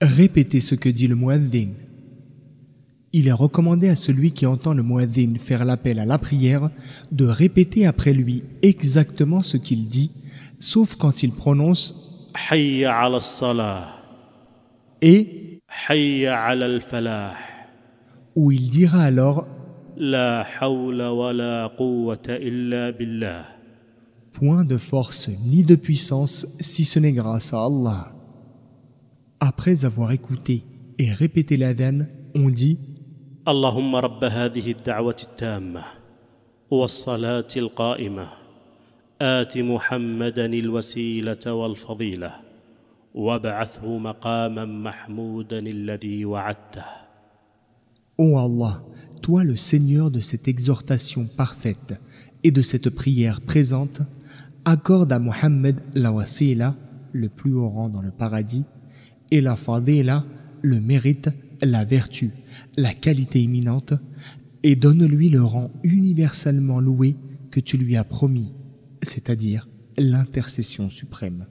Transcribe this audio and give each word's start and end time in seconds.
Répétez 0.00 0.60
ce 0.60 0.74
que 0.74 0.88
dit 0.88 1.08
le 1.08 1.14
muaddin. 1.14 1.68
Il 3.12 3.28
est 3.28 3.32
recommandé 3.32 3.88
à 3.88 3.96
celui 3.96 4.32
qui 4.32 4.46
entend 4.46 4.72
le 4.72 4.82
muaddin 4.82 5.34
faire 5.38 5.64
l'appel 5.64 5.98
à 5.98 6.06
la 6.06 6.16
prière 6.16 6.70
de 7.12 7.26
répéter 7.26 7.84
après 7.84 8.14
lui 8.14 8.44
exactement 8.62 9.42
ce 9.42 9.58
qu'il 9.58 9.88
dit, 9.88 10.10
sauf 10.58 10.96
quand 10.96 11.22
il 11.22 11.32
prononce 11.32 12.30
Hayya 12.50 12.96
ala 12.96 13.20
salah 13.20 13.88
et 15.02 15.60
Hayya 15.88 16.40
ala 16.40 16.66
al 16.66 16.80
où 18.36 18.52
il 18.52 18.70
dira 18.70 19.02
alors 19.02 19.46
La 19.96 20.46
hawla 20.60 21.12
wa 21.12 21.32
la 21.32 21.72
quwwata 21.76 22.38
illa 22.38 22.92
billah. 22.92 23.44
Point 24.32 24.64
de 24.64 24.78
force 24.78 25.28
ni 25.44 25.62
de 25.62 25.74
puissance 25.74 26.46
si 26.58 26.84
ce 26.84 26.98
n'est 27.00 27.12
grâce 27.12 27.52
à 27.52 27.64
Allah. 27.64 28.12
Après 29.39 29.85
avoir 29.85 30.11
écouté 30.11 30.63
et 30.97 31.11
répété 31.11 31.57
l'adhan, 31.57 32.05
on 32.35 32.49
dit 32.49 32.77
اللهم 33.47 33.95
رب 33.95 34.23
هذه 34.23 34.71
الدعوة 34.71 35.15
التامة 35.23 35.83
والصلاة 36.71 37.47
القائمة 37.57 38.27
آت 39.21 39.57
محمدا 39.57 40.45
الوسيلة 40.45 41.53
والفضيلة 41.53 42.31
وابعثه 43.15 43.97
مقاما 43.97 44.65
محمودا 44.65 45.59
الذي 45.59 46.25
وعدته 46.25 46.85
Ô 48.17 48.37
Allah, 48.37 48.81
toi 49.21 49.43
le 49.43 49.55
Seigneur 49.55 50.09
de 50.09 50.21
cette 50.21 50.47
exhortation 50.47 51.27
parfaite 51.37 51.99
et 52.43 52.51
de 52.51 52.61
cette 52.61 52.89
prière 52.89 53.41
présente, 53.41 54.01
accorde 54.63 55.11
à 55.11 55.19
Mohammed 55.19 55.81
la 55.93 56.11
wasila, 56.11 56.73
le 57.11 57.29
plus 57.29 57.53
haut 57.53 57.69
rang 57.69 57.89
dans 57.89 58.01
le 58.01 58.11
paradis, 58.11 58.63
et 59.30 59.40
la 59.40 59.56
fadila, 59.56 60.24
le 60.62 60.80
mérite, 60.80 61.30
la 61.62 61.84
vertu, 61.84 62.30
la 62.76 62.94
qualité 62.94 63.42
imminente, 63.42 63.94
et 64.62 64.76
donne-lui 64.76 65.28
le 65.28 65.42
rang 65.42 65.70
universellement 65.82 66.80
loué 66.80 67.16
que 67.50 67.60
tu 67.60 67.76
lui 67.76 67.96
as 67.96 68.04
promis, 68.04 68.52
c'est-à-dire 69.02 69.68
l'intercession 69.96 70.90
suprême. 70.90 71.46